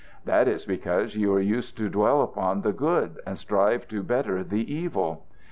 "That 0.25 0.47
is 0.47 0.65
because 0.65 1.15
you 1.15 1.31
are 1.35 1.39
used 1.39 1.77
to 1.77 1.87
dwell 1.87 2.23
upon 2.23 2.61
the 2.61 2.73
good, 2.73 3.19
and 3.23 3.37
strive 3.37 3.87
to 3.89 4.01
better 4.01 4.43
the 4.43 4.73
evil. 4.73 5.27